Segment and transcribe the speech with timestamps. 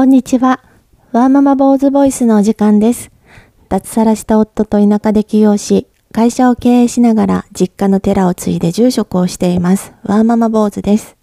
[0.00, 0.64] こんにちは。
[1.12, 3.10] ワーママ坊主ボイスのお時間です。
[3.68, 9.92] 脱サラした夫と田舎で起業し、会社を経営しながら実家の寺を継いで住職をしています。
[10.02, 11.18] ワーママ坊主です。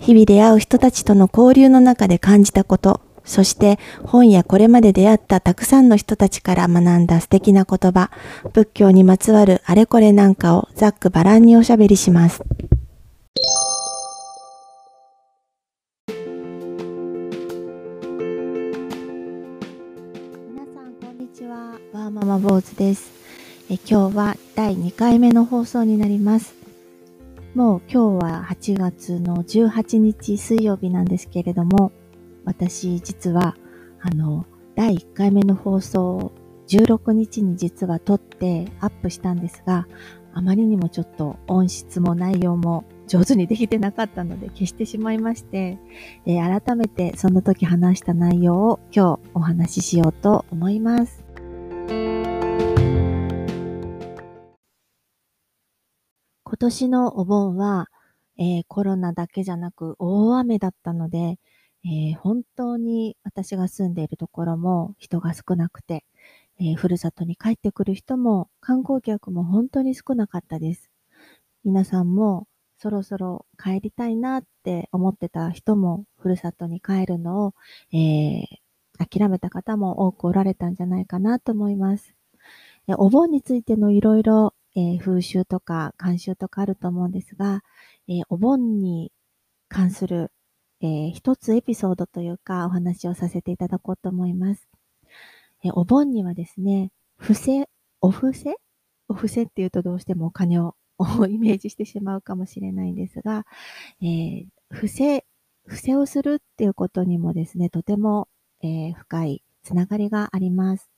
[0.00, 8.10] 日々出会う人たちとの交流の中で感じたこと、そして本やこれまで出会ったたくさんの人たちから学んだ素敵な言葉、
[8.52, 12.42] 仏教にまつわるあれこれなんかをざっくばらんにおしゃべりします。
[22.18, 23.12] ママ坊主です。
[23.70, 26.52] え今日は第2回目の放送になります。
[27.54, 31.92] もう今日は8月の18日水曜日なんですけれども、
[32.44, 33.56] 私実は
[34.00, 36.32] あの第1回目の放送を
[36.66, 39.86] 16日に実は撮ってアップしたんですが、
[40.34, 45.78] あまりにもちょっと音質も内容も上手にできてなかったので消してしまいまして、
[46.26, 51.27] えー改めてその時話した内容を今日お話ししようと思います。
[56.60, 57.86] 今年のお盆は、
[58.36, 61.38] えーコロナだけじゃなく大雨だったので、
[61.84, 66.04] えー本当に私が住んでいるところも人が少なくて、
[66.58, 70.90] えーふるさとに帰ってくる人も観光客も本当に少なかったです。
[71.64, 77.54] 皆さんもそろそろ帰りたいなって思ってた人もふるさとに帰るのを、
[77.92, 78.46] えー
[78.98, 82.16] 諦めた方も多くおられたんじゃないかなと思います。
[82.96, 87.62] お盆についてのいろいろえー風習とか慣習とかあると思うんですが、
[88.08, 89.12] えーお盆に
[89.68, 90.30] 関する、
[90.80, 94.68] えー一つエピソードというかお話をさせていただこうと思います。
[95.64, 97.68] えーお盆にはですね、伏せ、
[98.00, 98.54] お布施？
[99.08, 100.74] お布施っていうとどうしてもお金 を
[101.28, 103.44] イメージしてしまうかもしれないんですが、
[104.00, 105.24] えー伏せ、
[105.66, 108.28] 伏せをするっていうことにもですね、とても、
[108.62, 110.88] えー深いつながりがあります。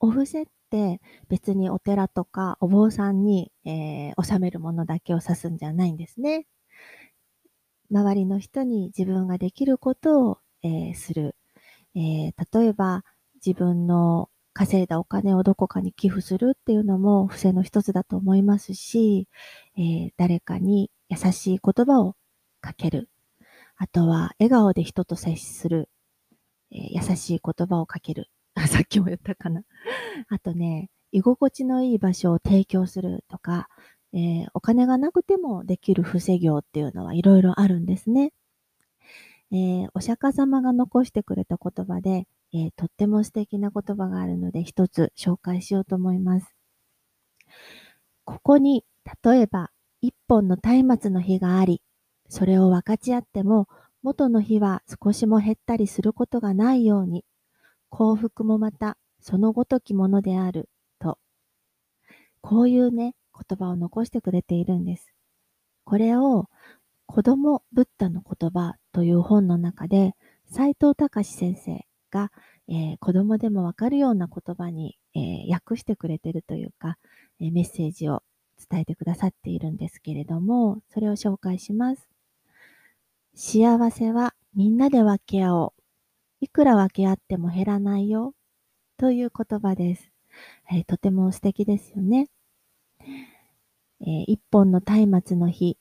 [0.00, 6.46] お布施って別にお寺とかお坊さんに、えー納めるものだけを指すんじゃないんですね。
[7.90, 11.36] 周りの人に自分ができることを、えーする、
[11.94, 13.04] えー例えば
[13.44, 19.28] 自分の稼いだお金をどこかに寄付するっていうのも不正の一つだと思いますし、
[19.76, 22.16] えー誰かに優しい言葉を
[22.60, 23.10] かける。
[23.76, 25.88] あとは笑顔で人と接する。
[26.72, 28.30] え優しい言葉をかける。
[28.66, 29.62] さっきも言ったかな。
[30.28, 33.68] あとね、居心地のいい場所を提供するとか、
[34.12, 38.32] えーお金がなくてもできる不正業っていうのはいろいろあるんですね。
[39.52, 46.54] えーお釈迦様が残してくれた言葉で、えーとっても素敵な言葉があるので一つ紹介しようと思います。
[48.24, 48.84] ここに、
[49.22, 51.80] 例えば、一本の松明の火があり、
[52.28, 53.68] それを分かち合っても、
[54.02, 57.24] 元の火は少しも減ったりすることがないように、
[57.90, 61.18] 幸福もまたそのごときものである、と。
[62.40, 65.12] こういうね、言葉を残してくれているんです。
[65.84, 66.48] これを、
[67.06, 70.14] 子供ブッダの言葉という本の中で、
[70.50, 72.32] 斎藤隆先生が、
[72.68, 76.98] えー子供でもわかるような言葉に、えー訳してくれているというか、
[77.40, 78.22] えーメッセージを
[78.70, 82.08] 伝えてくださっているんですけれども、それを紹介します。
[83.34, 85.75] 幸せはみんなで分け合おう。
[86.46, 88.32] いくら分け合っても減らないよ。
[88.98, 90.12] という言葉です。
[90.70, 92.28] えーとても素敵ですよね。
[93.00, 95.76] えー一本の松明の火。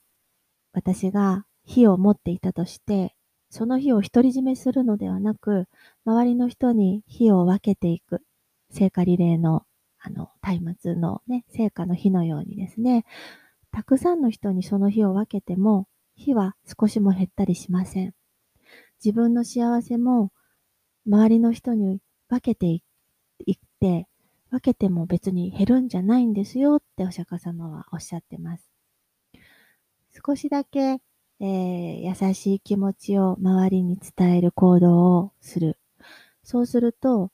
[0.74, 3.14] 私が火を持っていたとして、
[3.52, 5.68] その火を独り占めするのではなく、
[6.04, 8.24] 周りの人に火を分けていく。
[8.72, 9.68] 聖火リレーの、
[10.00, 13.06] あの、松明のね、聖火の火のようにですね、
[13.72, 18.16] たくさんの人にその火を分けても、火は少しも減ったりしません。
[19.04, 20.32] 自分の幸せも、
[21.08, 22.00] 周りの人に
[22.30, 22.82] 分けてい
[23.54, 24.08] って、
[24.50, 28.72] 分けても別に減るんじゃないんですよってお釈迦様はおっしゃってます。
[30.26, 31.02] 少しだけ、
[31.40, 35.78] えー優しい気持ちを周りに伝える行動をする。
[36.44, 37.32] そうすると、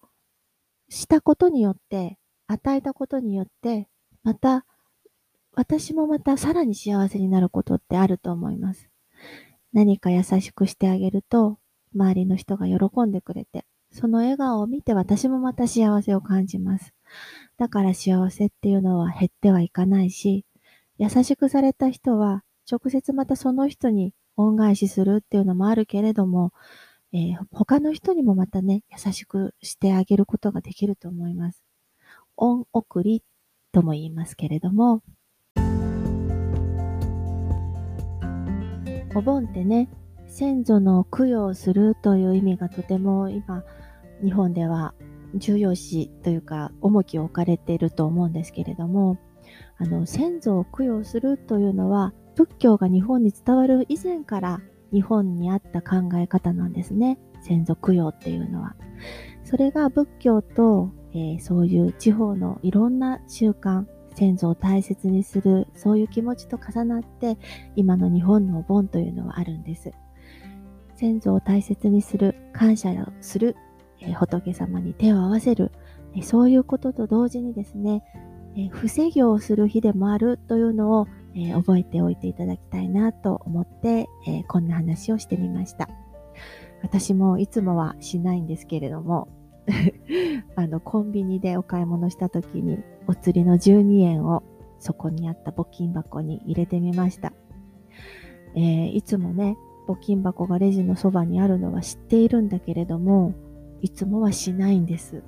[0.89, 2.17] したことによって、
[2.47, 3.87] 与えたことによって、
[4.23, 4.65] また、
[5.53, 8.89] 私もまたさらに幸せになることってあると思います。
[9.73, 11.59] 何か優しくしてあげると、
[11.93, 16.93] 周りの人が喜んでくれて、その笑顔を見て私もまた幸せを感じます。
[17.57, 20.45] だから幸せっていうのは減ってはいかないし、
[20.97, 26.53] 優しくされた人は直接またその人に恩返しするっていうのもあるけれども、
[27.13, 31.61] えー他の人にもまたね、優しくしてあげることができると思います。
[32.37, 33.23] 恩送り
[33.71, 35.01] とも言いますけれども、
[39.13, 39.89] お盆ってね、
[40.31, 43.65] 先祖の供養するという意味がとても今、
[44.23, 44.93] 日本では
[45.35, 49.17] 重要視というか重きを置かれていると思うんですけれども、
[49.77, 54.61] あの、先祖を供養するというのは仏教が日本に伝わる以前から
[54.93, 57.19] 日本にあった考え方なんですね。
[57.41, 58.75] 先祖供養っていうのは。
[59.43, 63.85] それが仏教と、えー、そういう地方のいろんな習慣、
[64.15, 67.37] 先祖を大切にする、そういう気持ちと重なって、
[67.75, 69.91] 今の日本のお盆というのはあるんです。
[71.01, 73.55] 先祖を大切にする、感謝をする、
[74.01, 75.71] え、仏様に手を合わせる、
[76.15, 78.03] え、そういうことと同時にですね、
[78.55, 85.89] え、不正業をする日でもあるというのを、え覚えておいていただきたいなと思って、えこんな話をしてみました。
[86.83, 89.27] 私もいつもはしないんですけれども、
[90.55, 92.77] あの、コンビニでお買い物した時に、
[93.07, 94.43] お釣りの12円を
[94.77, 97.33] そこにあった募金箱に入れてみました。
[98.55, 99.57] えー、いつもね、
[99.87, 103.33] 募金箱がレジのそばにあるのは知っているんだけれども、
[103.81, 105.23] いつもはしないんです。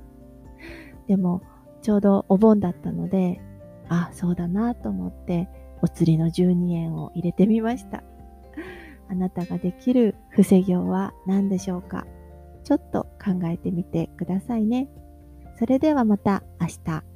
[1.07, 1.41] でも、
[1.81, 3.41] ちょうどお盆だったので、
[3.89, 5.50] あ、そうだなと思って、
[5.81, 8.03] お釣りの12円を入れてみました。
[9.09, 12.07] あなたができる伏せ行は何でしょうか？
[12.63, 14.88] ちょっと考えてみてくださいね。
[15.59, 17.12] それではまた明日。